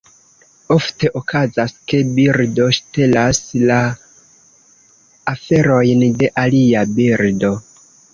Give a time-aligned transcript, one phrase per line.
[0.75, 3.77] Ofte okazas, ke birdo ŝtelas la
[5.33, 7.53] aferojn de alia birdo.